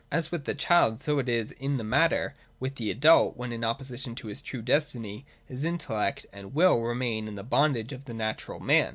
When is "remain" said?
6.81-7.27